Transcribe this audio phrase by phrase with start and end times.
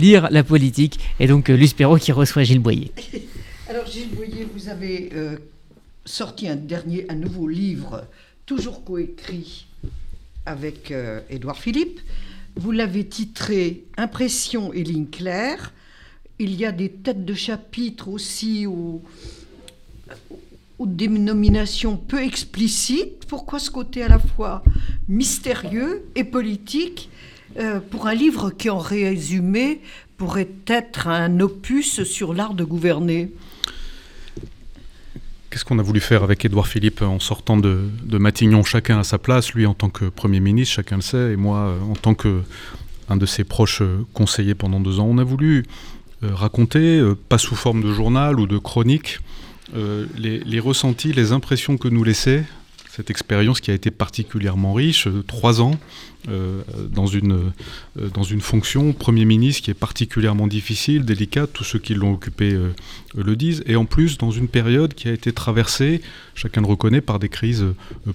[0.00, 0.98] lire la politique.
[1.20, 2.90] Et donc, euh, Luce Perrault qui reçoit Gilles Boyer.
[3.68, 5.36] Alors, Gilles Boyer, vous avez euh,
[6.04, 8.04] sorti un dernier, un nouveau livre,
[8.46, 9.66] toujours coécrit
[10.46, 12.00] avec euh, Édouard Philippe.
[12.56, 15.72] Vous l'avez titré Impression et ligne claire.
[16.38, 19.02] Il y a des têtes de chapitre aussi ou,
[20.78, 23.26] ou dénominations peu explicites.
[23.28, 24.64] Pourquoi ce côté à la fois
[25.06, 27.10] mystérieux et politique?
[27.58, 29.80] Euh, pour un livre qui, en résumé,
[30.16, 33.30] pourrait être un opus sur l'art de gouverner
[35.50, 39.18] Qu'est-ce qu'on a voulu faire avec Édouard Philippe en sortant de, Matignon, chacun à sa
[39.18, 42.14] place, lui en tant que Premier ministre, chacun le sait, et moi euh, en tant
[42.14, 42.42] que
[43.08, 45.08] un de ses proches euh, conseillers pendant deux ans.
[45.10, 45.64] On a voulu
[46.22, 49.20] raconter, pas sous forme de journal ou de chronique,
[49.72, 52.44] les, ressentis, les impressions que nous laissait
[53.00, 55.80] cette expérience qui a été particulièrement riche, euh, trois ans
[56.28, 61.64] euh, dans, une, euh, dans une fonction Premier ministre qui est particulièrement difficile, délicate, tous
[61.64, 62.54] ceux qui l'ont occupé
[63.14, 66.02] le disent, et en plus dans une période qui a été traversée,
[66.34, 67.64] chacun le reconnaît, par des crises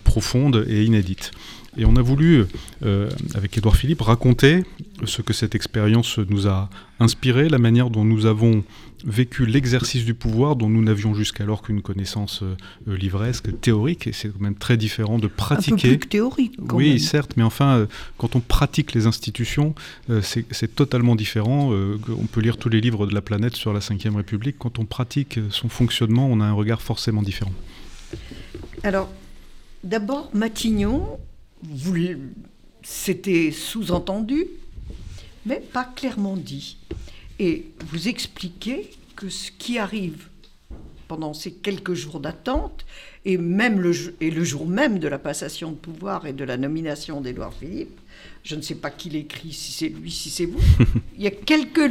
[0.04, 1.32] profondes et inédites.
[1.78, 2.46] Et on a voulu,
[2.84, 4.64] euh, avec Édouard Philippe, raconter
[5.04, 8.64] ce que cette expérience nous a inspiré, la manière dont nous avons
[9.04, 14.30] vécu l'exercice du pouvoir dont nous n'avions jusqu'alors qu'une connaissance euh, livresque, théorique, et c'est
[14.30, 15.74] quand même très différent de pratiquer.
[15.74, 17.86] Un peu plus que théorique, quand Oui, certes, mais enfin, euh,
[18.18, 19.76] quand on pratique les institutions,
[20.22, 21.72] c'est totalement différent.
[21.72, 24.56] on peut lire tous les livres de la planète sur la Ve République.
[24.58, 27.54] Quand on pratique son fonctionnement, on a un regard forcément différent.
[28.84, 29.10] Alors,
[29.84, 31.20] d'abord, Matignon,
[32.84, 34.46] c'était sous-entendu,
[35.46, 36.78] mais pas clairement dit.
[37.40, 40.28] Et vous expliquez que ce qui arrive
[41.08, 42.86] pendant ces quelques jours d'attente,
[43.26, 46.58] et même le, et le jour même de la passation de pouvoir et de la
[46.58, 48.00] nomination d'Édouard Philippe,
[48.44, 50.60] je ne sais pas qui l'écrit, si c'est lui, si c'est vous.
[51.18, 51.90] Il y a quelques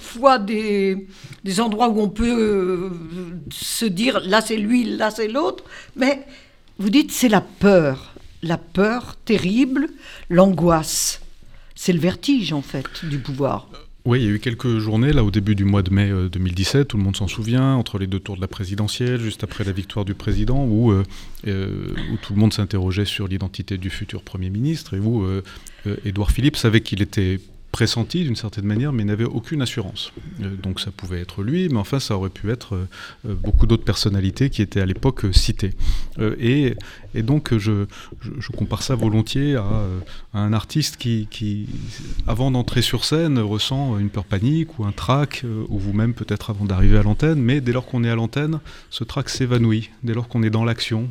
[0.00, 1.06] fois des,
[1.42, 2.90] des endroits où on peut euh,
[3.50, 5.64] se dire là c'est lui, là c'est l'autre,
[5.96, 6.26] mais
[6.78, 8.13] vous dites c'est la peur
[8.44, 9.88] la peur terrible,
[10.30, 11.20] l'angoisse.
[11.74, 13.68] C'est le vertige, en fait, du pouvoir.
[14.06, 16.76] Oui, il y a eu quelques journées, là, au début du mois de mai 2017,
[16.76, 19.64] euh, tout le monde s'en souvient, entre les deux tours de la présidentielle, juste après
[19.64, 21.04] la victoire du président, où, euh,
[21.46, 25.26] euh, tout le monde s'interrogeait sur l'identité du futur Premier ministre, et où
[26.04, 27.40] Édouard Philippe savait qu'il était
[27.74, 30.12] pressenti d'une certaine manière, mais n'avait aucune assurance.
[30.40, 32.88] Euh, donc ça pouvait être lui, mais enfin ça aurait pu être euh,
[33.28, 35.72] euh, beaucoup d'autres personnalités qui étaient à l'époque citées.
[36.38, 36.76] Et,
[37.16, 37.86] donc je,
[38.56, 39.72] compare ça volontiers à,
[40.34, 41.68] un artiste qui,
[42.28, 46.64] avant d'entrer sur scène, ressent une peur panique ou un trac, ou vous-même peut-être avant
[46.64, 48.60] d'arriver à l'antenne, mais dès lors qu'on est à l'antenne,
[48.90, 51.08] ce trac s'évanouit, dès lors qu'on est dans l'action,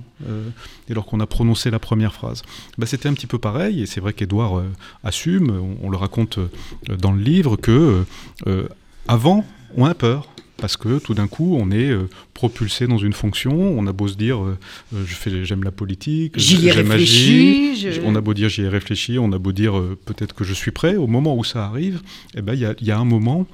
[0.87, 2.43] dès lors qu'on a prononcé la première phrase.
[2.77, 4.63] Bah, C'était un petit peu pareil, et c'est vrai qu'Edouard
[5.03, 5.51] assume,
[5.81, 6.39] on, le raconte
[6.87, 8.03] dans le livre que euh,
[8.47, 8.67] euh,
[9.07, 11.91] avant, on a peur parce que tout d'un coup, on est
[12.33, 13.53] propulsé dans une fonction.
[13.53, 14.57] On a beau se dire, euh,
[14.93, 17.87] euh, je fais, j'aime la politique, j'y ai réfléchi.
[18.03, 19.19] On a beau dire, j'y ai réfléchi.
[19.19, 20.95] On a beau dire, euh, peut-être que je suis prêt.
[20.95, 22.01] Au moment où ça arrive,
[22.35, 23.45] eh ben, il y, y, a un moment,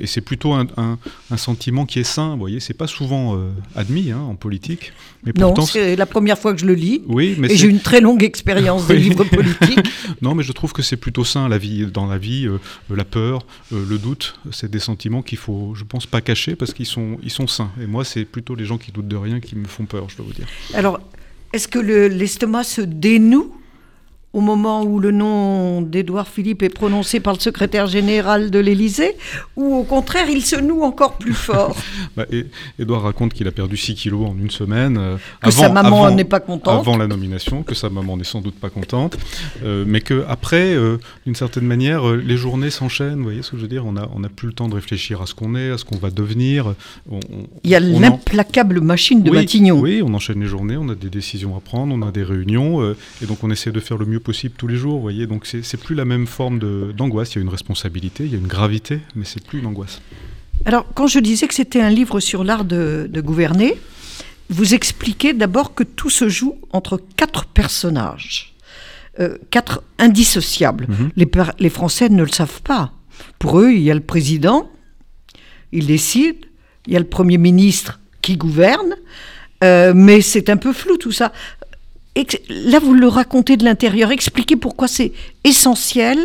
[0.00, 2.32] et c'est plutôt un, un, sentiment qui est sain.
[2.32, 3.38] Vous voyez, c'est pas souvent
[3.74, 4.92] admis hein, en politique.
[5.24, 7.02] Mais pourtant, non, c'est la première fois que je le lis.
[7.06, 9.86] Oui, mais et j'ai une très longue expérience des livres politiques.
[10.22, 12.48] non, mais je trouve que c'est plutôt sain la vie, dans la vie,
[12.90, 16.86] la peur, le doute, c'est des sentiments qu'il faut, je pense, pas cacher parce qu'ils
[16.86, 17.70] sont, ils sont sains.
[17.80, 20.16] Et moi, c'est plutôt les gens qui doutent de rien qui me font peur, je
[20.16, 20.46] dois vous dire.
[20.74, 21.00] Alors,
[21.52, 23.54] est-ce que l'estomac se dénoue
[24.32, 29.16] au moment où le nom d'Édouard Philippe est prononcé par le secrétaire général de l'Élysée,
[29.56, 31.76] ou au contraire, il se noue encore plus fort
[32.16, 32.24] bah,
[32.78, 34.96] Édouard raconte qu'il a perdu 6 kilos en une semaine.
[34.98, 36.80] Euh, que sa maman n'est pas contente.
[36.80, 39.18] Avant la nomination, que sa maman n'est sans doute pas contente,
[39.64, 43.62] euh, mais qu'après, euh, d'une certaine manière, les journées s'enchaînent, vous voyez ce que je
[43.62, 45.70] veux dire On n'a on a plus le temps de réfléchir à ce qu'on est,
[45.70, 46.74] à ce qu'on va devenir.
[47.64, 49.78] il y a l'implacable machine de Matignon.
[49.78, 52.94] Oui, on enchaîne les journées, on a des décisions à prendre, on a des réunions,
[53.22, 55.26] et donc on essaie de faire le mieux possible tous les jours, vous voyez.
[55.26, 56.58] Donc c'est plus la même forme
[56.92, 57.34] d'angoisse.
[57.34, 60.00] Il y a une responsabilité, il y a une gravité, mais c'est plus une angoisse.
[60.64, 63.76] Alors, quand je disais que c'était un livre sur l'art de, gouverner,
[64.48, 68.54] vous expliquez d'abord que tout se joue entre quatre personnages,
[69.18, 70.86] euh, quatre indissociables.
[70.88, 71.10] Mhm.
[71.16, 72.92] les, les Français ne le savent pas.
[73.38, 74.70] Pour eux, il y a le président,
[75.72, 76.36] il décide,
[76.86, 78.94] il y a le Premier ministre qui gouverne,
[79.64, 81.32] euh, mais c'est un peu flou tout ça
[82.48, 84.10] là, vous le racontez de l'intérieur.
[84.10, 85.12] Expliquez pourquoi c'est
[85.44, 86.18] essentiel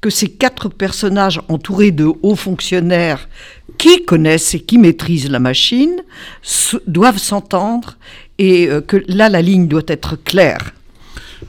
[0.00, 3.28] que ces quatre personnages entourés de hauts fonctionnaires
[3.78, 6.02] qui connaissent et qui maîtrisent la machine
[6.86, 7.96] doivent s'entendre
[8.38, 10.72] et euh, que là, la ligne doit être claire.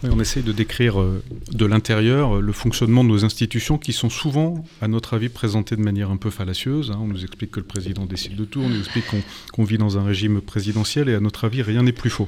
[0.03, 4.09] On essaye de décrire euh, de l'intérieur euh, le fonctionnement de nos institutions qui sont
[4.09, 6.91] souvent, à notre avis, présentées de manière un peu fallacieuse.
[6.91, 6.99] Hein.
[7.01, 9.05] On nous explique que le président décide de tout, on nous explique
[9.51, 12.27] qu'on vit dans un régime présidentiel et à notre avis, rien n'est plus faux.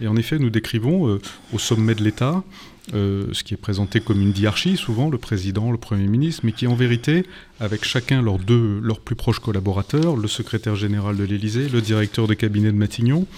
[0.00, 1.20] Et en effet, nous décrivons euh,
[1.52, 2.42] au sommet de l'État
[2.90, 6.66] ce qui est présenté comme une diarchie, souvent le président, le Premier ministre, mais qui
[6.66, 7.24] en vérité,
[7.60, 12.26] avec chacun leurs deux, leurs plus proches collaborateurs, le secrétaire général de l'Élysée, le directeur
[12.26, 13.28] de cabinet de Matignon,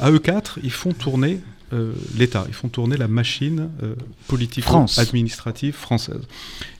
[0.00, 1.40] à eux quatre, ils font tourner
[2.16, 2.44] l'État.
[2.48, 3.94] Ils font tourner la machine euh,
[4.28, 6.22] politico-administrative française.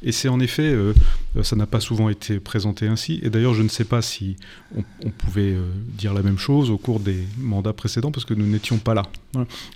[0.06, 0.94] Et c'est en effet, euh,
[1.42, 3.20] ça n'a pas souvent été présenté ainsi.
[3.22, 4.36] Et d'ailleurs, je ne sais pas si
[4.74, 5.56] on, pouvait
[5.98, 9.02] dire la même chose au cours des mandats précédents, parce que nous n'étions pas là.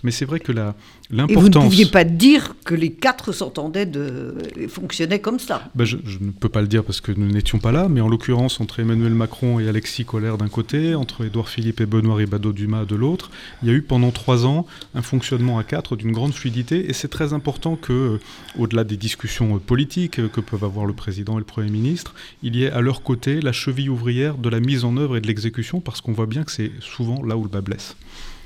[0.03, 1.31] Mais c'est vrai que l'importance...
[1.31, 4.35] Et vous ne pouviez pas dire que les quatre s'entendaient, de...
[4.69, 5.69] fonctionnaient comme ça.
[5.75, 8.09] Ben, je, ne peux pas le dire parce que nous n'étions pas là, mais en
[8.09, 12.85] l'occurrence, entre Emmanuel Macron et Alexis Collère d'un côté, entre Édouard Philippe et Benoît Ribado-Dumas
[12.85, 13.31] de l'autre,
[13.63, 16.89] il y a eu pendant trois ans un fonctionnement à quatre d'une grande fluidité.
[16.89, 18.21] Et c'est très important que, euh,
[18.59, 22.15] au-delà des discussions euh, politiques euh, que peuvent avoir le président et le Premier ministre,
[22.43, 25.21] il y ait à leur côté la cheville ouvrière de la mise en œuvre et
[25.21, 27.97] de l'exécution, parce qu'on voit bien que c'est souvent là où le bas blesse.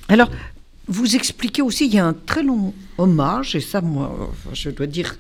[0.09, 0.31] Alors,
[0.87, 4.87] vous expliquez aussi, il y a un très long hommage, et ça, moi, je dois
[4.87, 5.17] dire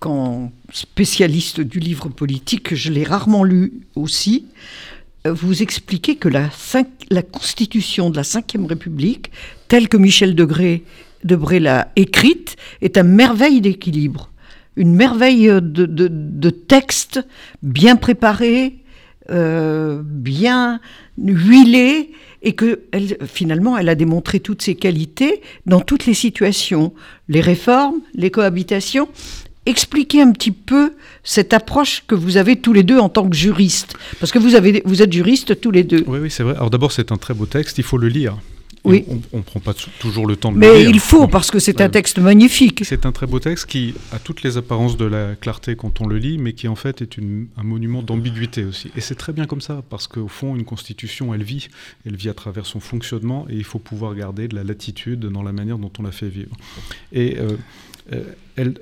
[0.00, 4.46] qu'en spécialiste du livre politique, je l'ai rarement lu aussi,
[5.24, 6.50] vous expliquez que la,
[7.22, 9.30] constitution de la Ve République,
[9.68, 14.30] telle que Michel Debré l'a écrite, est une merveille d'équilibre,
[14.78, 17.20] une merveille de, texte
[17.62, 18.78] bien préparé,
[19.30, 20.80] euh, bien
[21.18, 22.82] huilé, et que
[23.26, 26.94] finalement, elle a démontré toutes ses qualités dans toutes les situations,
[27.28, 29.08] les réformes, les cohabitations,
[29.66, 33.36] expliquer un petit peu cette approche que vous avez tous les deux en tant que
[33.36, 34.50] juriste Parce que vous,
[34.84, 36.04] vous êtes juristes tous les deux.
[36.06, 36.54] Oui, oui, c'est vrai.
[36.54, 38.38] Alors d'abord, c'est un très beau texte, il faut le lire.
[38.84, 39.04] Oui.
[39.32, 40.72] On ne prend pas toujours le temps de le lire.
[40.72, 42.82] Mais il faut, parce que c'est un texte magnifique.
[42.84, 46.06] C'est un très beau texte qui a toutes les apparences de la clarté quand on
[46.06, 48.90] le lit, mais qui en fait est un monument d'ambiguïté aussi.
[48.96, 51.68] Et c'est très bien comme ça, parce qu'au fond, une constitution, elle vit.
[52.06, 55.42] Elle vit à travers son fonctionnement, et il faut pouvoir garder de la latitude dans
[55.42, 56.56] la manière dont on la fait vivre.
[57.12, 57.56] Et euh,
[58.12, 58.22] euh,
[58.56, 58.74] elle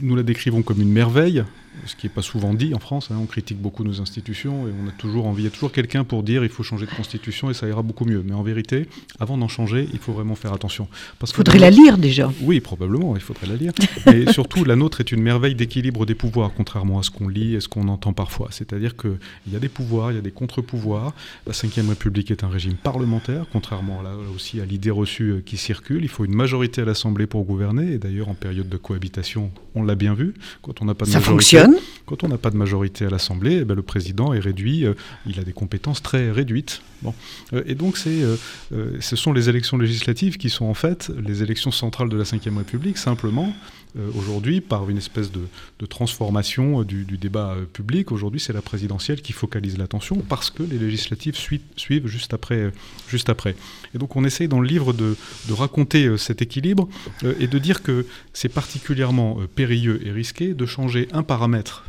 [0.00, 1.44] nous la décrivons comme une merveille,
[1.84, 3.10] ce qui n'est pas souvent dit en France.
[3.10, 3.16] Hein.
[3.20, 6.04] on critique beaucoup nos institutions et on a toujours envie, il y a toujours quelqu'un
[6.04, 8.22] pour dire il faut changer de constitution et ça ira beaucoup mieux.
[8.24, 8.88] Mais en vérité,
[9.18, 10.88] avant d'en changer, il faut vraiment faire attention.
[11.22, 12.32] Il faudrait la lire déjà.
[12.42, 13.72] Oui, probablement, il faudrait la lire.
[14.12, 17.54] Et surtout, la nôtre est une merveille d'équilibre des pouvoirs, contrairement à ce qu'on lit
[17.54, 18.48] et ce qu'on entend parfois.
[18.50, 19.18] C'est-à-dire qu'il
[19.52, 21.12] y a des pouvoirs, il y a des contre-pouvoirs.
[21.46, 25.56] La Ve République est un régime parlementaire, contrairement là, aussi à l'idée reçue euh, qui
[25.56, 26.02] circule.
[26.02, 27.92] Il faut une majorité à l'Assemblée pour gouverner.
[27.92, 30.34] Et d'ailleurs, en période de cohabitation, on l'a bien vu.
[30.62, 31.65] Quand on n'a pas de ça majorité, fonctionne.
[32.06, 34.94] Quand on n'a pas de majorité à l'Assemblée, eh ben, le président est réduit, euh,
[35.26, 36.82] il a des compétences très réduites.
[37.02, 37.14] Bon.
[37.52, 38.36] Euh, et donc euh,
[39.00, 42.56] ce sont les élections législatives qui sont en fait les élections centrales de la Ve
[42.56, 43.52] République, simplement
[44.16, 45.46] aujourd'hui par une espèce de,
[45.86, 48.12] transformation du, débat public.
[48.12, 52.72] Aujourd'hui c'est la présidentielle qui focalise l'attention parce que les législatives suivent juste après,
[53.08, 53.54] juste après.
[53.94, 55.16] Et donc on essaye dans le livre de
[55.50, 56.88] raconter cet équilibre
[57.40, 61.84] et de dire que c'est particulièrement périlleux et risqué de changer un paramètre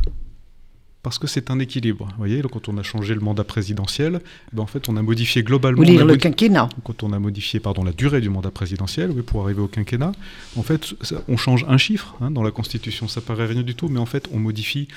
[1.04, 2.08] parce que c'est un équilibre.
[2.12, 4.20] Vous voyez, quand on a changé le mandat présidentiel,
[4.52, 5.84] ben en fait, on a modifié globalement.
[5.84, 6.70] Vous le quinquennat.
[6.84, 10.12] Quand on a modifié, pardon, la durée du mandat présidentiel, oui, pour arriver au quinquennat,
[10.56, 10.96] en fait,
[11.28, 13.08] on change un chiffre hein, dans la Constitution.
[13.08, 14.88] Ça paraît rien du tout, mais en fait, on modifie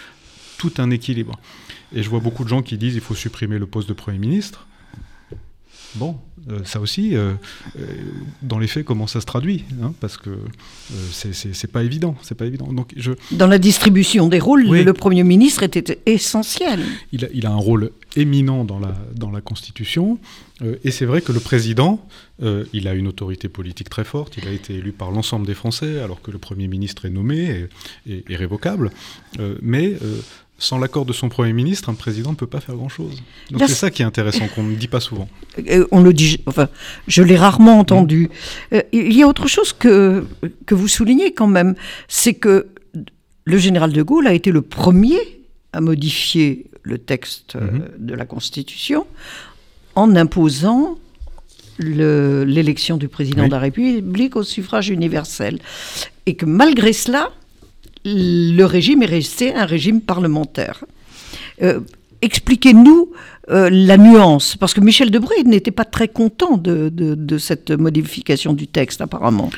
[0.58, 1.38] tout un équilibre.
[1.94, 4.18] Et je vois beaucoup de gens qui disent il faut supprimer le poste de Premier
[4.18, 4.66] ministre.
[5.96, 6.16] Bon,
[6.48, 7.32] euh, ça aussi, euh,
[7.78, 7.86] euh,
[8.42, 10.30] dans les faits, comment ça se traduit hein, Parce que
[11.12, 12.72] c'est pas évident, c'est pas évident.
[12.72, 13.12] Donc je...
[13.32, 16.80] Dans la distribution des rôles, le Premier ministre était essentiel.
[17.12, 20.18] Il a, il a, un rôle éminent dans la, dans la Constitution,
[20.84, 22.06] et c'est vrai que le président,
[22.72, 26.00] il a une autorité politique très forte, il a été élu par l'ensemble des Français,
[26.00, 27.68] alors que le Premier ministre est nommé
[28.06, 28.90] et, et révocable,
[29.62, 29.96] mais
[30.60, 33.22] sans l'accord de son Premier ministre, un président ne peut pas faire grand-chose.
[33.50, 35.28] Donc c'est ça qui est intéressant, qu'on ne dit pas souvent.
[35.68, 36.68] Euh, on le dit, enfin,
[37.08, 38.28] je l'ai rarement entendu.
[38.72, 40.24] Euh, il y a autre chose que,
[40.66, 41.74] que vous soulignez quand même,
[42.08, 42.68] c'est que
[43.44, 45.18] le général de Gaulle a été le premier
[45.72, 47.88] à modifier le texte euh, mhm.
[47.98, 49.06] de la Constitution
[49.94, 50.98] en imposant
[51.78, 55.58] l'élection du président de la République au suffrage universel.
[56.26, 57.30] Et que malgré cela,
[58.04, 60.84] le régime est resté un régime parlementaire.
[61.62, 61.80] Euh,
[62.22, 63.12] expliquez-nous
[63.50, 68.66] euh, la nuance, parce que Michel Debré n'était pas très content de, cette modification du
[68.66, 69.50] texte, apparemment.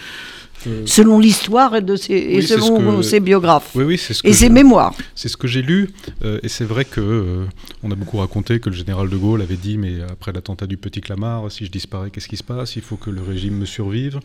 [0.67, 4.49] Euh, selon l'histoire et, de ses, et selon ses biographes oui, oui, ce et ses
[4.49, 4.95] mémoires.
[5.15, 5.91] C'est ce que j'ai lu,
[6.25, 7.45] euh, et c'est vrai que euh,
[7.83, 10.77] on a beaucoup raconté que le général de Gaulle avait dit, mais après l'attentat du
[10.77, 12.77] Petit Clamart, si je disparais, qu'est-ce qui se passe?
[12.77, 14.21] Il faut que le régime me survive,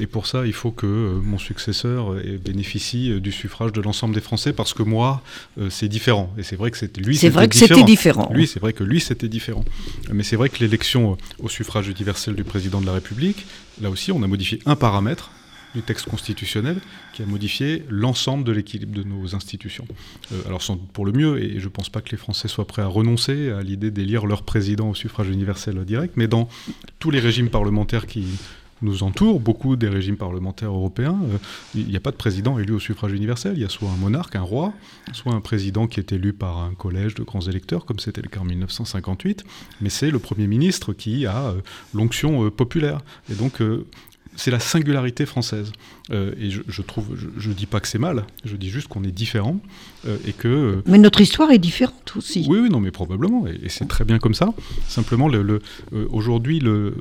[0.00, 2.14] et pour ça, il faut que mon successeur
[2.44, 5.22] bénéficie du suffrage de l'ensemble des Français, parce que moi,
[5.70, 6.32] c'est différent.
[6.38, 8.30] Et c'est vrai que c'était lui, c'est vrai que c'était différent.
[8.32, 9.64] Lui, c'est vrai que lui, c'était différent.
[10.12, 13.46] Mais c'est vrai que l'élection au suffrage universel du président de la République,
[13.80, 15.30] là aussi, on a modifié un paramètre
[15.74, 16.78] du texte constitutionnel
[17.12, 19.86] qui a modifié l'ensemble de l'équilibre de nos institutions.
[20.32, 22.48] Euh, alors sans doute pour le mieux, et je ne pense pas que les Français
[22.48, 26.48] soient prêts à renoncer à l'idée d'élire leur président au suffrage universel direct, mais dans
[26.98, 28.26] tous les régimes parlementaires qui
[28.82, 31.38] nous entourent, beaucoup des régimes parlementaires européens, euh,
[31.74, 33.96] il n'y a pas de président élu au suffrage universel, il y a soit un
[33.96, 34.72] monarque, un roi,
[35.12, 38.28] soit un président qui est élu par un collège de grands électeurs, comme c'était le
[38.28, 39.44] cas en 1958,
[39.80, 41.60] mais c'est le Premier ministre qui a euh,
[41.94, 43.00] l'onction populaire.
[43.30, 43.60] Et donc
[44.36, 45.72] c'est la singularité française.
[46.10, 49.12] Euh, et je, trouve, je, dis pas que c'est mal, je dis juste qu'on est
[49.12, 49.60] différent
[50.06, 50.48] euh, et que.
[50.48, 52.44] Euh, mais notre histoire est différente aussi.
[52.48, 54.52] Oui, oui, non, mais probablement, et, c'est très bien comme ça.
[54.88, 55.62] Simplement, le,
[56.10, 56.94] aujourd'hui, le,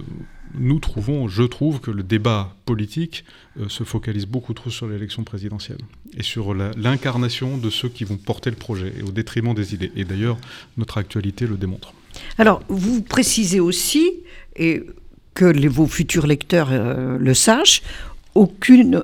[0.57, 3.25] nous trouvons, je trouve, que le débat politique
[3.67, 5.79] se focalise beaucoup trop sur l'élection présidentielle
[6.17, 9.91] et sur l'incarnation de ceux qui vont porter le projet, et au détriment des idées.
[9.95, 10.37] Et d'ailleurs,
[10.77, 11.93] notre actualité le démontre.
[12.37, 14.11] Alors, vous précisez aussi,
[14.55, 14.83] et
[15.33, 17.81] que les, vos futurs lecteurs euh, le sachent,
[18.35, 19.03] aucune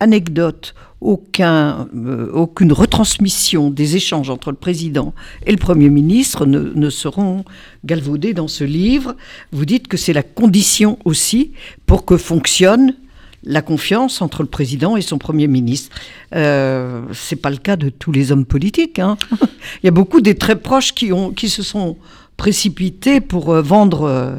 [0.00, 6.72] anecdote, aucun, euh, aucune retransmission des échanges entre le président et le Premier ministre ne,
[6.74, 7.44] ne seront
[7.84, 9.14] galvaudés dans ce livre.
[9.52, 11.52] Vous dites que c'est la condition aussi
[11.86, 12.94] pour que fonctionne
[13.44, 15.96] la confiance entre le président et son Premier ministre.
[16.34, 18.98] Euh, c'est pas le cas de tous les hommes politiques.
[18.98, 19.16] Hein.
[19.82, 21.96] Il y a beaucoup des très proches qui, ont, qui se sont
[22.36, 24.38] précipités pour euh, vendre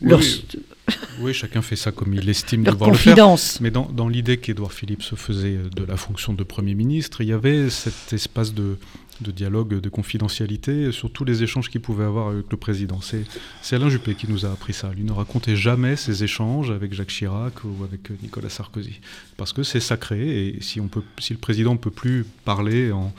[1.20, 3.16] oui, chacun fait ça comme il estime devoir le faire.
[3.60, 7.28] Mais dans, dans l'idée qu'Édouard Philippe se faisait de la fonction de Premier ministre, il
[7.28, 8.78] y avait cet espace de,
[9.20, 13.00] de dialogue, de confidentialité sur tous les échanges qu'il pouvait avoir avec le président.
[13.00, 14.92] C'est Alain Juppé qui nous a appris ça.
[14.92, 19.00] Lui ne racontait jamais ses échanges avec Jacques Chirac ou avec Nicolas Sarkozy.
[19.36, 23.12] Parce que c'est sacré et si, le président ne peut plus parler en,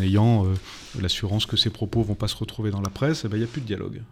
[0.00, 0.54] ayant euh,
[1.00, 3.44] l'assurance que ses propos vont pas se retrouver dans la presse, eh ben, il n'y
[3.44, 4.02] a plus de dialogue.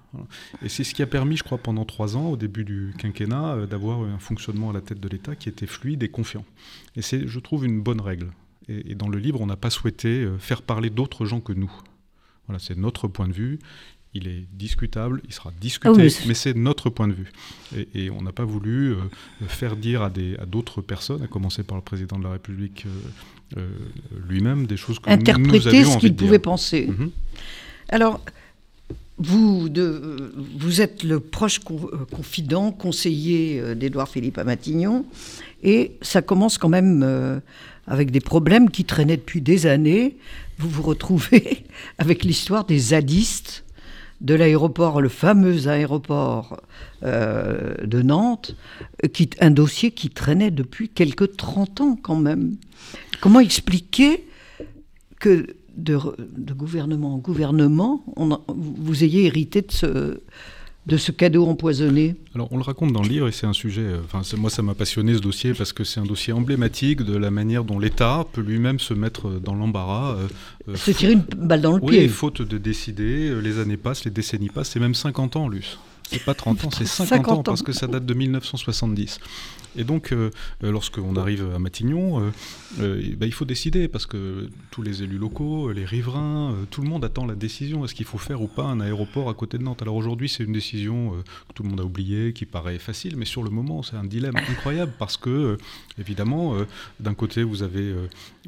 [0.62, 3.54] Et c'est ce qui a permis, je crois, pendant trois ans, au début du quinquennat,
[3.54, 6.44] euh, d'avoir un fonctionnement à la tête de l'État qui était fluide et confiant.
[6.96, 8.28] Et c'est, je trouve, une bonne règle.
[8.68, 11.72] Et, dans le livre, on n'a pas souhaité euh, faire parler d'autres gens que nous.
[12.46, 13.58] Voilà, c'est notre point de vue.
[14.14, 17.32] Il est discutable, il sera discuté, ah mais c'est notre point de vue.
[17.94, 18.96] Et, on n'a pas voulu euh,
[19.46, 22.84] faire dire à, d'autres personnes, à commencer par le président de la République
[23.56, 23.70] euh,
[24.28, 26.88] lui-même, des choses que Interpréter nous, avions ce qu'il pouvait penser.
[26.88, 27.10] Mhm.
[27.88, 28.20] Alors,
[29.16, 31.60] vous, de, vous êtes le proche
[32.10, 35.06] confident, conseiller d'Édouard Philippe à Matignon,
[35.62, 37.40] et ça commence quand même
[37.86, 40.16] avec des problèmes qui traînaient depuis des années.
[40.58, 41.64] Vous vous retrouvez
[41.98, 43.64] avec l'histoire des zadistes
[44.20, 46.60] de l'aéroport, le fameux aéroport
[47.02, 48.56] euh, de Nantes,
[49.12, 52.56] qui, un dossier qui traînait depuis quelques 30 ans quand même.
[53.20, 54.24] Comment expliquer
[55.18, 55.46] que
[55.76, 55.98] de,
[56.54, 58.04] gouvernement en gouvernement,
[58.48, 60.20] vous ayez hérité de ce,
[60.86, 63.82] de ce cadeau empoisonné Alors on le raconte dans le livre et c'est un sujet,
[63.82, 67.16] euh, enfin moi ça m'a passionné ce dossier parce que c'est un dossier emblématique de
[67.16, 70.16] la manière dont l'État peut lui-même se mettre dans l'embarras.
[70.16, 70.28] Euh,
[70.68, 72.00] euh, se tirer une balle dans le pied.
[72.02, 75.78] Oui, faute de décider, les années passent, les décennies passent, c'est même 50 ans Luce.
[76.10, 79.18] C'est pas 30 ans, c'est 50, ans, parce que ça date de 1970.
[79.76, 80.30] Et donc, euh,
[80.64, 82.30] euh, lorsqu'on arrive à Matignon,
[82.80, 86.88] euh, bah, il faut décider, parce que tous les élus locaux, les riverains, tout le
[86.88, 87.84] monde attend la décision.
[87.84, 89.82] Est-ce qu'il faut faire ou pas un aéroport à côté de Nantes?
[89.82, 91.12] Alors aujourd'hui, c'est une décision
[91.48, 94.04] que tout le monde a oubliée, qui paraît facile, mais sur le moment, c'est un
[94.04, 95.56] dilemme incroyable, parce que,
[95.98, 96.54] évidemment,
[97.00, 97.94] d'un côté, vous avez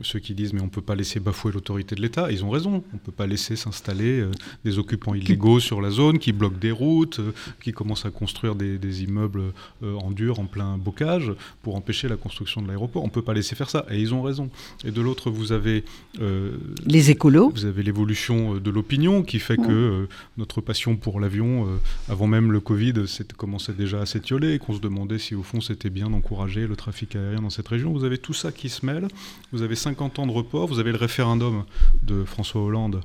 [0.02, 2.30] ceux qui disent, mais on ne peut pas laisser bafouer l'autorité de l'État.
[2.30, 4.24] Ils ont raison, on ne peut pas laisser s'installer
[4.64, 7.20] des occupants illégaux sur la zone, qui bloquent des routes,
[7.62, 9.52] qui commencent à construire des, des immeubles
[9.82, 11.13] en dur, en plein bocage
[11.62, 13.02] pour empêcher la construction de l'aéroport.
[13.02, 13.86] On ne peut pas laisser faire ça.
[13.90, 14.50] Et ils ont raison.
[14.84, 15.84] Et de l'autre, vous avez...
[16.20, 16.56] Euh,
[16.86, 17.50] les écolos.
[17.50, 21.66] Vous avez l'évolution euh, de l'opinion qui fait que euh, notre passion pour l'avion,
[22.08, 22.94] avant même le Covid,
[23.36, 27.16] commençait déjà à s'étioler, qu'on se demandait si au fond c'était bien d'encourager le trafic
[27.16, 27.92] aérien dans cette région.
[27.92, 29.08] Vous avez tout ça qui se mêle.
[29.52, 30.68] Vous avez 50 ans de report.
[30.68, 31.64] Vous avez le référendum
[32.02, 33.00] de François Hollande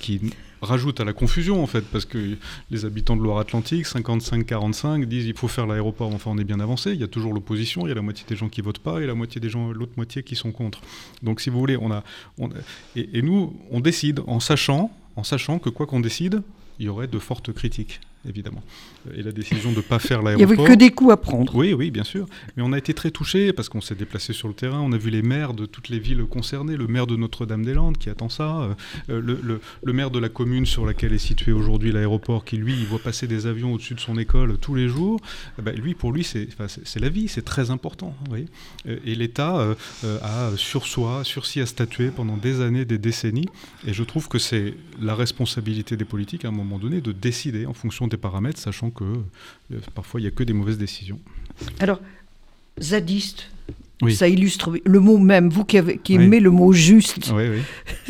[0.00, 0.20] qui
[0.62, 2.36] rajoute à la confusion en fait, parce que
[2.70, 6.92] les habitants de Loire-Atlantique, 55-45, disent il faut faire l'aéroport, enfin on est bien avancé,
[6.92, 9.00] il y a toujours l'opposition, il y a la moitié des gens qui votent pas
[9.00, 10.80] et la moitié des gens, l'autre moitié qui sont contre.
[11.22, 12.02] Donc si vous voulez, on a,
[12.96, 16.42] et, nous, on décide en sachant, en sachant que quoi qu'on décide,
[16.78, 18.00] il y aurait de fortes critiques.
[18.28, 18.62] Évidemment.
[19.14, 21.54] Et la décision de ne pas faire Il n'y avait que des coups à prendre.
[21.54, 22.26] Oui, oui, bien sûr.
[22.56, 24.80] Mais on a été très touchés parce qu'on s'est déplacé sur le terrain.
[24.80, 28.10] On a vu les maires de toutes les villes concernées, le maire de Notre-Dame-des-Landes qui
[28.10, 28.60] attend ça,
[29.08, 32.56] euh, le, le- le maire de la commune sur laquelle est situé aujourd'hui l'aéroport qui,
[32.56, 35.18] lui, il voit passer des avions au-dessus de son école tous les jours.
[35.58, 36.48] Eh ben, lui, pour lui, c'est
[37.00, 38.14] la vie, c'est très important.
[38.20, 38.46] vous voyez.
[38.86, 39.74] Euh, Et l'État euh,
[40.04, 43.48] euh, a sur soi, sursi à statuer pendant des années, des décennies.
[43.86, 47.64] Et je trouve que c'est la responsabilité des politiques à un moment donné de décider
[47.66, 51.18] en fonction des paramètres, sachant que euh, parfois il n'y a que des mauvaises décisions.
[51.78, 52.00] Alors,
[52.80, 53.48] zadiste,
[54.02, 54.14] Oui.
[54.14, 56.24] ça illustre le mot même, vous qui, avez- qui Oui.
[56.24, 57.44] aimez le mot juste, Oui,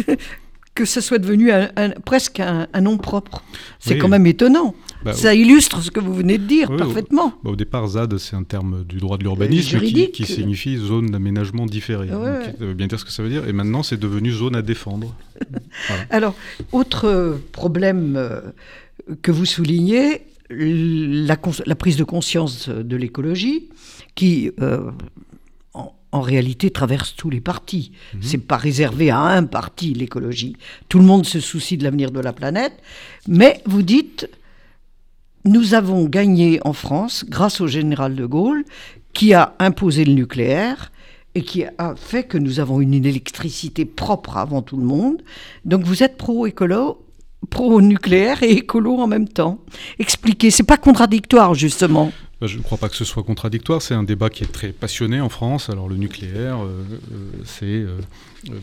[0.75, 3.43] que ça soit devenu un- un- presque un, un nom propre.
[3.81, 4.75] C'est quand même étonnant.
[5.05, 7.33] Bah, ça illustre ce que vous venez de dire parfaitement.
[7.43, 11.65] Bah, au départ, ZAD, c'est un terme du droit de l'urbanisme qui, signifie zone d'aménagement
[11.67, 12.07] différé.
[12.07, 12.55] Ouais, Donc, ouais.
[12.59, 13.49] ça veut bien dire ce que ça veut dire.
[13.49, 15.15] Et maintenant, c'est devenu zone à défendre.
[16.11, 16.35] Alors,
[16.73, 18.41] autre euh, problème euh,
[19.23, 23.69] que vous soulignez, la, prise de conscience de l'écologie,
[24.15, 24.91] qui euh,
[25.75, 27.93] en, en réalité traverse tous les partis.
[28.21, 30.57] C'est pas réservé à un parti l'écologie.
[30.89, 32.75] Tout le monde se soucie de l'avenir de la planète,
[33.29, 34.29] mais vous dites
[35.45, 38.65] nous avons gagné en France grâce au général de Gaulle
[39.15, 40.93] qui a imposé le nucléaire
[41.35, 45.23] et qui a fait que nous avons une électricité propre avant tout le monde.
[45.65, 47.03] Donc vous êtes pro-écolo,
[47.49, 49.59] pro-nucléaire et écolo en même temps.
[49.99, 52.13] Expliquez, c'est pas contradictoire justement.
[52.41, 53.83] Bah, Je ne crois pas que ce soit contradictoire.
[53.83, 55.69] C'est un débat qui est très passionné en France.
[55.69, 57.99] Alors le nucléaire, euh, euh, c'est euh,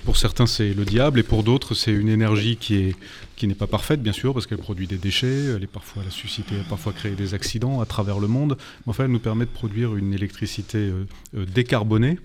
[0.04, 2.96] pour certains c'est le diable et pour d'autres c'est une énergie qui est
[3.36, 5.54] qui n'est pas parfaite bien sûr parce qu'elle produit des déchets.
[5.56, 8.28] Elle est parfois elle a suscité, elle a parfois créé des accidents à travers le
[8.28, 8.58] monde.
[8.60, 10.92] Mais enfin, elle nous permet de produire une électricité
[11.34, 12.18] décarbonée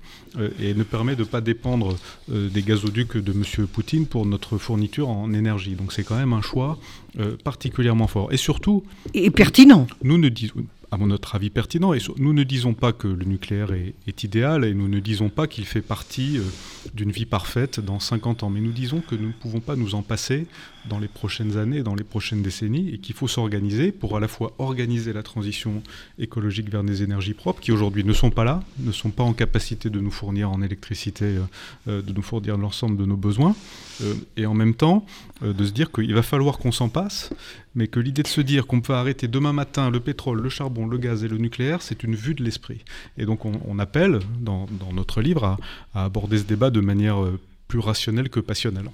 [0.58, 5.10] et ne permet de ne pas dépendre des gazoducs de Monsieur Poutine pour notre fourniture
[5.10, 5.74] en énergie.
[5.74, 6.78] Donc c'est quand même un choix
[7.44, 8.32] particulièrement fort.
[8.32, 9.86] Et surtout, Et pertinent.
[10.02, 14.22] nous ne disons, à notre avis pertinent, nous ne disons pas que le nucléaire est,
[14.24, 16.42] idéal et nous ne disons pas qu'il fait partie euh,
[16.92, 19.94] d'une vie parfaite dans 50 ans, mais nous disons que nous ne pouvons pas nous
[19.94, 20.46] en passer
[20.84, 24.28] dans les prochaines années, dans les prochaines décennies, et qu'il faut s'organiser pour à la
[24.28, 25.82] fois organiser la transition
[26.18, 29.32] écologique vers des énergies propres qui aujourd'hui ne sont pas là, ne sont pas en
[29.32, 31.40] capacité de nous fournir en électricité, euh,
[31.88, 33.56] euh, de nous fournir l'ensemble de nos besoins,
[34.36, 35.06] et en même temps
[35.42, 37.30] de se dire qu'il va falloir qu'on s'en passe
[37.74, 40.86] mais que l'idée de se dire qu'on peut arrêter demain matin le pétrole, le charbon,
[40.86, 42.80] le gaz et le nucléaire, c'est une vue de l'esprit.
[43.18, 45.58] Et donc on, on appelle, dans, dans notre livre, à,
[45.94, 48.90] à aborder ce débat de manière euh, plus rationnelle que passionnelle.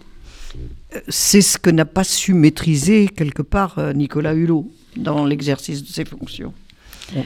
[1.08, 5.88] C'est ce que n'a pas su maîtriser quelque part euh, Nicolas Hulot dans l'exercice de
[5.88, 6.54] ses fonctions.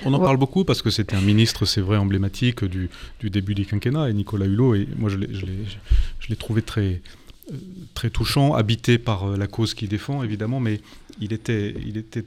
[0.04, 3.54] On, en parle beaucoup parce que c'était un ministre, c'est vrai, emblématique du, du début
[3.54, 4.10] du quinquennat.
[4.10, 7.00] Et Nicolas Hulot, et moi je l'ai- trouvé très, euh,
[7.94, 10.80] très touchant, habité par euh, la cause qu'il défend, évidemment, mais
[11.20, 12.24] il était, il était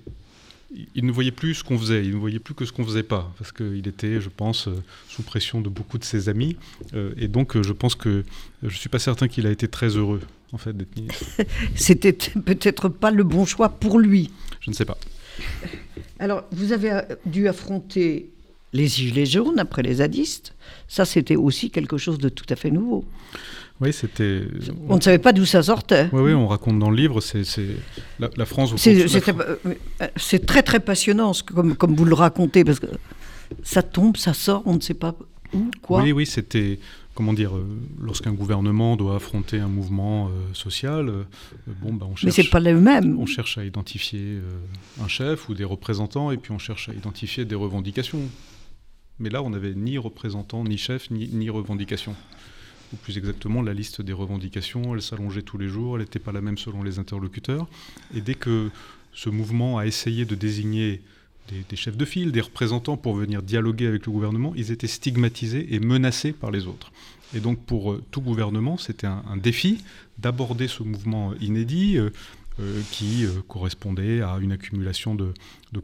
[0.95, 3.04] il ne voyait plus ce qu'on faisait, il ne voyait plus que ce qu'on faisait
[3.04, 6.58] pas, parce qu'il était, je pense, euh, sous pression de beaucoup de ses amis,
[6.93, 8.23] euh, et donc euh, je pense que
[8.63, 11.25] je suis pas certain qu'il a été très heureux, en fait, d'être ministre.
[11.75, 14.32] C'était peut-être pas le bon choix pour lui.
[14.60, 14.97] Je ne sais pas.
[16.19, 18.30] Alors, vous avez euh, dû affronter
[18.73, 20.54] les gilets jaunes après les zadistes.
[20.88, 23.06] Ça, c'était aussi quelque chose de tout à fait nouveau.
[23.81, 24.43] Oui, c'était.
[24.88, 26.09] On ne savait pas d'où ça sortait.
[26.13, 27.43] Oui, oui, on raconte dans le livre, c'est
[28.19, 28.73] la, la France.
[28.77, 32.88] C'est euh, euh, c'est très très passionnant comme, comme vous le racontez parce que
[33.63, 35.15] ça tombe, ça sort, on ne sait pas
[35.53, 36.01] où, quoi.
[36.01, 36.79] Oui, oui, c'était,
[37.13, 37.65] comment dire, euh,
[38.01, 41.23] lorsqu'un gouvernement doit affronter un mouvement euh, social, euh,
[41.67, 43.19] euh, bon, bah, on Mais cherche, c'est pas le même.
[43.19, 46.93] on cherche à identifier euh, un chef ou des représentants, et puis on cherche à
[46.93, 48.21] identifier des revendications.
[49.19, 52.15] Mais là, on n'avait ni représentant, ni chef, ni, ni revendication.
[52.93, 56.32] Ou plus exactement, la liste des revendications, elle s'allongeait tous les jours, elle n'était pas
[56.32, 57.67] la même selon les interlocuteurs.
[58.13, 58.69] Et dès que
[59.13, 61.02] ce mouvement a essayé de désigner
[61.69, 65.74] des, chefs de file, des représentants pour venir dialoguer avec le gouvernement, ils étaient stigmatisés
[65.74, 66.91] et menacés par les autres.
[67.36, 69.84] Et donc pour euh, tout gouvernement, c'était un, défi
[70.17, 72.10] d'aborder ce mouvement inédit euh,
[72.91, 75.34] qui euh, correspondait à une accumulation de,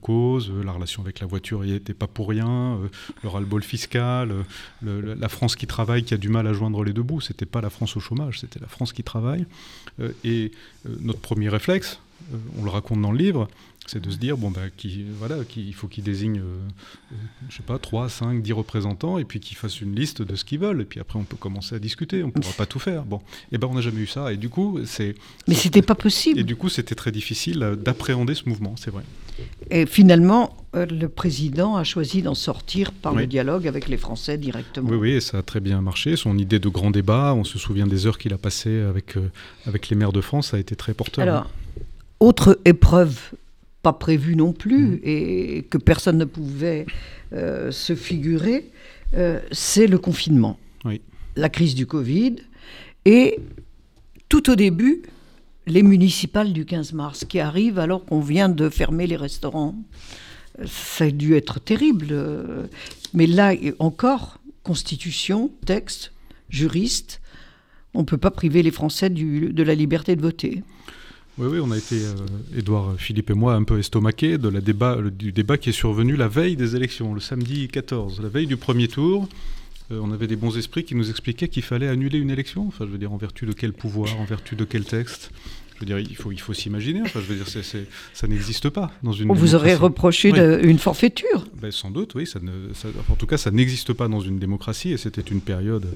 [0.02, 0.50] causes.
[0.50, 2.78] Euh, la relation avec la voiture n'y était pas pour rien.
[2.78, 2.88] euh,
[3.24, 4.32] le ras-le-bol fiscal,
[4.86, 7.20] euh, la France qui travaille, qui a du mal à joindre les deux bouts.
[7.20, 9.46] C'était pas la France au chômage, c'était la France qui travaille.
[10.00, 10.52] Euh, et
[10.86, 12.00] euh, notre premier réflexe,
[12.34, 13.48] euh, on le raconte dans le livre,
[13.88, 17.16] c'est de se dire bon bah qui voilà qu'il faut qu'ils désignent euh,
[17.50, 20.46] je sais pas 3, 5, 10 représentants et puis qu'ils fassent une liste de ce
[20.46, 20.82] qu'ils veulent.
[20.82, 22.24] Et puis après on peut commencer à discuter.
[22.24, 23.04] On pourra pas tout faire.
[23.04, 23.22] Bon.
[23.52, 24.32] Et ben on n'a jamais eu ça.
[24.32, 25.16] Et du coup c'est
[25.48, 26.44] Mais c'était pas et possible.
[26.44, 29.04] du coup c'était très difficile euh, d'appréhender ce mouvement c'est vrai.
[29.72, 34.38] Et finalement, euh, le président a choisi d'en sortir par le dialogue avec les Français
[34.38, 34.90] directement.
[34.92, 36.16] oui oui et ça a très bien marché.
[36.16, 39.32] Son idée de grand débat on se souvient des heures qu'il a passées avec euh,
[39.66, 41.50] avec les maires de France ça a été très porteur Alors,
[42.20, 43.32] autre épreuve
[43.82, 46.86] pas prévu non plus et que personne ne pouvait
[47.34, 48.70] euh, se figurer,
[49.16, 51.02] euh, c'est le confinement, Oui.
[51.36, 52.36] la crise du Covid
[53.06, 53.40] et
[54.30, 55.02] tout au début,
[55.68, 59.76] les municipales du 15 mars qui arrivent alors qu'on vient de fermer les restaurants.
[60.66, 62.08] Ça a dû être terrible.
[62.12, 62.68] euh,
[63.14, 66.12] Mais là encore, constitution, texte,
[66.50, 67.22] juriste,
[67.94, 70.64] on ne peut pas priver les Français du- de la liberté de voter.
[71.38, 74.62] Oui, oui, on a été, euh, Édouard, Philippe et moi, un peu estomaqués de la
[74.62, 78.30] débat, le- du débat qui est survenu la veille des élections, le samedi 14, la
[78.30, 79.28] veille du premier tour.
[79.92, 82.68] Euh, on avait des bons esprits qui nous expliquaient qu'il fallait annuler une élection.
[82.68, 85.32] Enfin, je veux dire, en vertu de quel pouvoir, en vertu de quel texte?
[85.76, 87.02] Je veux dire, il faut, il faut s'imaginer.
[87.02, 87.48] Enfin, je veux dire,
[88.14, 90.38] ça n'existe pas dans une On vous aurait reproché Oui.
[90.40, 91.48] de- une forfaiture.
[91.60, 92.28] Ben, sans doute, oui.
[92.28, 95.42] Ça ne, ça- en tout cas, ça n'existe pas dans une démocratie et c'était une
[95.42, 95.88] période,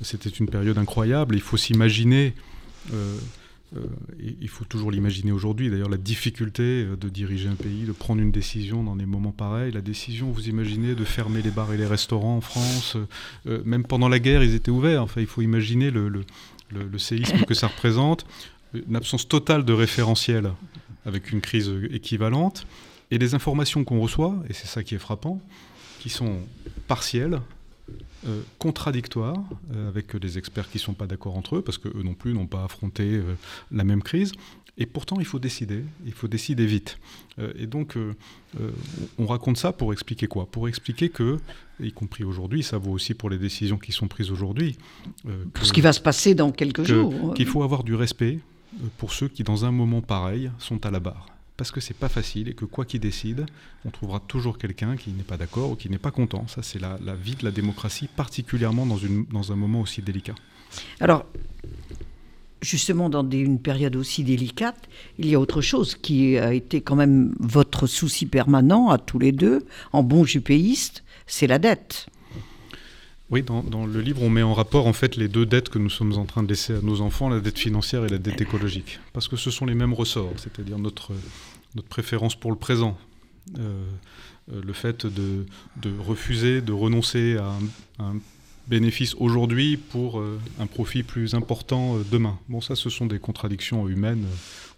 [0.00, 1.34] c'était une période incroyable.
[1.34, 2.32] Il faut s'imaginer,
[2.92, 3.18] euh, euh,
[4.20, 5.70] il faut toujours l'imaginer aujourd'hui.
[5.70, 9.32] D'ailleurs, la difficulté euh, de diriger un pays, de prendre une décision dans des moments
[9.32, 9.72] pareils.
[9.72, 12.96] La décision, vous imaginez, de fermer les bars et les restaurants en France.
[12.96, 13.06] euh,
[13.46, 15.02] euh, même pendant la guerre, ils étaient ouverts.
[15.02, 18.26] Enfin, il faut imaginer le- le séisme que ça représente,
[18.88, 20.50] une absence totale de référentiel
[21.06, 22.66] avec une crise équivalente.
[23.10, 25.40] Et les informations qu'on reçoit, et c'est ça qui est frappant,
[26.00, 26.38] qui sont
[26.88, 27.40] partielles,
[28.26, 29.42] euh, contradictoires,
[29.74, 32.32] euh, avec des experts qui ne sont pas d'accord entre eux, parce qu'eux non plus
[32.32, 33.34] n'ont pas affronté euh,
[33.70, 34.32] la même crise.
[34.76, 36.98] Et pourtant, il faut décider, il faut décider vite.
[37.38, 38.12] Euh, et donc, euh,
[38.60, 38.70] euh,
[39.18, 40.46] on raconte ça pour expliquer quoi?
[40.46, 41.38] Pour expliquer que,
[41.78, 44.76] y compris aujourd'hui, ça vaut aussi pour les décisions qui sont prises aujourd'hui,
[45.28, 47.34] euh, Pour ce qui va se passer dans quelques que- jours.
[47.34, 48.40] qu'il faut avoir du respect
[48.82, 51.26] euh, pour ceux qui, dans un moment pareil, sont à la barre.
[51.56, 53.46] Parce que c'est pas facile et que quoi qu'ils décident,
[53.84, 56.46] on trouvera toujours quelqu'un qui n'est pas d'accord ou qui n'est pas content.
[56.48, 60.34] Ça, c'est la, vie de la démocratie, particulièrement dans, un moment aussi délicat.
[60.98, 61.26] Alors,
[62.60, 64.88] justement, dans une période aussi délicate,
[65.18, 69.20] il y a autre chose qui a été quand même votre souci permanent à tous
[69.20, 72.08] les deux, en bons jupéistes, c'est la dette.
[73.30, 75.78] Oui, dans, dans le livre, on met en rapport en fait les deux dettes que
[75.78, 78.40] nous sommes en train de laisser à nos enfants, la dette financière et la dette
[78.40, 79.00] écologique.
[79.12, 81.12] Parce que ce sont les mêmes ressorts, c'est-à-dire notre,
[81.74, 82.98] notre préférence pour le présent.
[83.58, 83.84] Euh,
[84.50, 85.46] le fait de,
[85.80, 87.46] de refuser, de renoncer à
[87.98, 88.16] un, un
[88.66, 92.38] bénéfice aujourd'hui pour euh, un profit plus important euh, demain.
[92.48, 94.26] Bon, ça, ce sont des contradictions humaines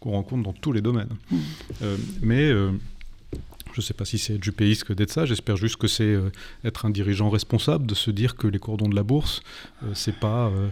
[0.00, 1.14] qu'on rencontre dans tous les domaines.
[1.30, 1.36] Mm.
[1.82, 2.52] Euh, mais
[3.76, 5.26] je ne sais pas si c'est être jupéiste que d'être ça.
[5.26, 6.30] J'espère juste que c'est euh,
[6.64, 9.42] être un dirigeant responsable, de se dire que les cordons de la bourse,
[9.82, 10.46] euh, c'est pas.
[10.46, 10.70] euh,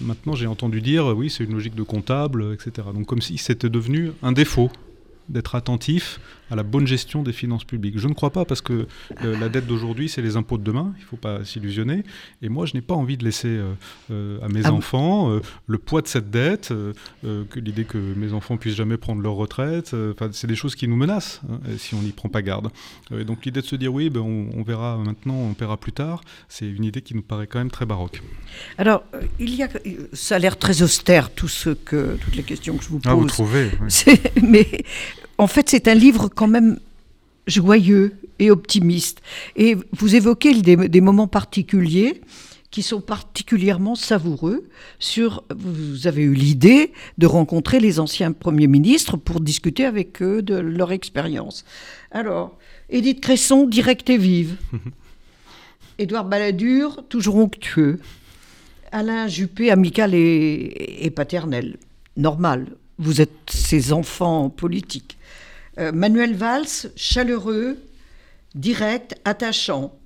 [0.00, 2.88] maintenant, j'ai entendu dire, oui, c'est une logique de comptable, etc.
[2.94, 4.70] Donc, comme si c'était devenu un défaut
[5.28, 7.98] d'être attentif à la bonne gestion des finances publiques.
[7.98, 8.86] Je ne crois pas parce que
[9.24, 10.92] euh, la dette d'aujourd'hui, c'est les impôts de demain.
[10.98, 12.04] Il ne faut pas s'illusionner.
[12.42, 13.72] Et moi, je n'ai pas envie de laisser euh,
[14.10, 16.72] euh, à mes Ah, enfants le poids de cette dette,
[17.22, 19.94] que l'idée que mes enfants puissent jamais prendre leur retraite.
[20.32, 22.68] c'est des choses qui nous menacent hein, si on n'y prend pas garde.
[23.10, 25.92] Et donc l'idée de se dire oui, ben, on, on verra maintenant, on paiera plus
[25.92, 28.22] tard, c'est une idée qui nous paraît quand même très baroque.
[28.76, 29.04] Alors,
[29.38, 29.68] il y a,
[30.12, 33.12] ça a l'air très austère, tout ce que, toutes les questions que je vous pose.
[33.12, 34.14] Ah, vous trouvez oui.
[34.42, 34.84] Mais
[35.38, 36.78] en fait, c'est un livre quand même
[37.46, 39.22] joyeux et optimiste.
[39.56, 42.20] Et vous évoquez des, des moments particuliers
[42.70, 44.68] qui sont particulièrement savoureux.
[44.98, 50.42] Sur, vous avez eu l'idée de rencontrer les anciens premiers ministres pour discuter avec eux
[50.42, 51.64] de leur expérience.
[52.10, 52.58] Alors,
[52.90, 54.56] Édith Cresson, directe et vive.
[55.98, 58.00] Édouard Balladur, toujours onctueux.
[58.92, 61.78] Alain Juppé, amical et, et paternel.
[62.16, 62.66] Normal.
[62.98, 65.18] Vous êtes ses enfants politiques.
[65.78, 67.78] Euh, Manuel Valls, chaleureux,
[68.54, 69.96] direct, attachant.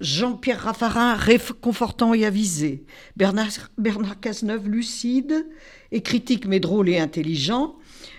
[0.00, 2.84] Jean-Pierre Raffarin, réconfortant et avisé.
[3.16, 5.46] Bernard, Bernard Cazeneuve, lucide
[5.92, 7.76] et critique, mais drôle et intelligent.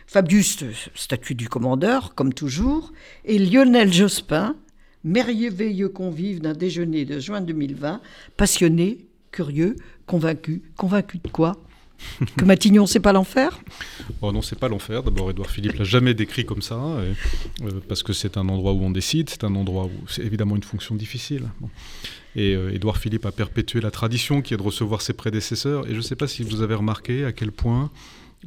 [0.07, 0.63] Fabius,
[0.95, 2.93] statut du commandeur, comme toujours.
[3.25, 4.55] Et Lionel Jospin,
[5.03, 8.01] merveilleux convive d'un déjeuner de juin 2020,
[8.37, 9.75] passionné, curieux,
[10.07, 10.63] convaincu.
[10.77, 11.57] Convaincu de quoi?
[12.37, 13.59] Que Matignon, c'est pas l'enfer?
[14.21, 15.03] Oh non, c'est pas l'enfer.
[15.03, 18.73] D'abord, Édouard Philippe l'a jamais décrit comme ça, et, euh, parce que c'est un endroit
[18.73, 21.43] où on décide, c'est un endroit où c'est évidemment une fonction difficile.
[22.35, 25.87] Et euh, Édouard Philippe a perpétué la tradition qui est de recevoir ses prédécesseurs.
[25.87, 27.91] Et je ne sais pas si vous avez remarqué à quel point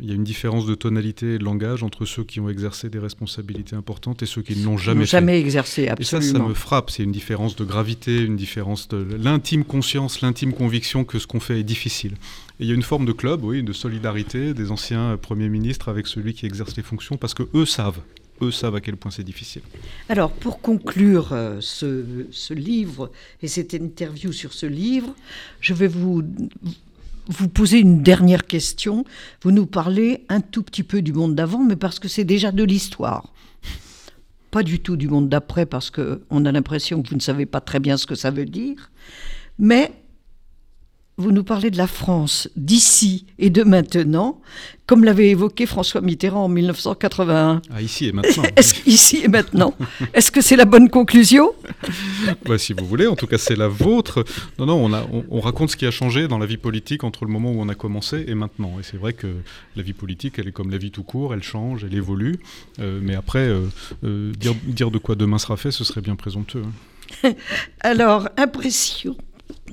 [0.01, 2.91] il y a une différence de tonalité et de langage entre ceux qui ont exercé
[2.91, 5.13] des responsabilités importantes et ceux qui ne l'ont jamais fait.
[5.13, 6.45] jamais exercé, Et ça, absolument.
[6.45, 6.91] ça me frappe.
[6.91, 11.41] C'est une différence de gravité, une différence de l'intime conscience, l'intime conviction que ce qu'on
[11.41, 12.13] fait est difficile.
[12.59, 15.89] Et il y a une forme de club, oui, de solidarité des anciens premiers ministres
[15.89, 18.01] avec celui qui exerce les fonctions, parce que eux savent,
[18.43, 19.63] eux savent à quel point c'est difficile.
[20.09, 23.11] Alors, pour conclure euh, ce, ce livre
[23.43, 25.15] et cette interview sur ce livre,
[25.61, 26.23] je vais vous,
[27.29, 29.05] vous poser une dernière question.
[29.43, 32.53] Vous nous parlez un tout petit peu du monde d'avant, mais parce que c'est déjà
[32.53, 33.33] de l'histoire.
[34.51, 37.61] Pas du tout du monde d'après, parce qu'on a l'impression que vous ne savez pas
[37.61, 38.91] très bien ce que ça veut dire.
[39.59, 39.93] Mais
[41.19, 44.41] vous nous parlez de la France d'ici et de maintenant,
[44.87, 47.63] comme l'avait évoqué François Mitterrand en 1981.
[47.71, 48.43] Ah, ici et maintenant.
[48.57, 49.75] Est-ce, ici et maintenant.
[50.13, 51.53] Est-ce que c'est la bonne conclusion?
[52.45, 54.25] Bah, Si vous voulez, en tout cas c'est la vôtre.
[54.59, 57.25] Non, non, on, a, on, raconte ce qui a changé dans la vie politique entre
[57.25, 58.75] le moment où on a commencé et maintenant.
[58.79, 59.29] Et c'est vrai que
[59.75, 62.39] la vie politique, elle est comme la vie tout court, elle change, elle évolue.
[62.79, 63.63] Euh, mais après, euh,
[64.05, 66.65] euh, dire, dire de quoi demain sera fait, ce serait bien présomptueux.
[67.25, 67.33] Hein.
[67.81, 69.17] Alors, impression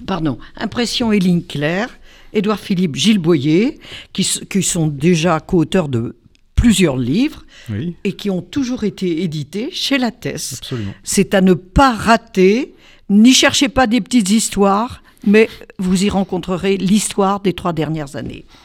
[0.05, 1.89] pardon, Impression et ligne claire,
[2.33, 3.79] Édouard Philippe, Gilles Boyer,
[4.11, 6.15] qui, qui sont déjà co-auteurs de
[6.55, 7.45] plusieurs livres
[8.03, 10.61] et qui ont toujours été édités chez Lattès.
[11.03, 12.73] C'est à ne pas rater.
[13.09, 18.45] N'y cherchez pas des petites histoires, mais vous y rencontrerez l'histoire des trois dernières années.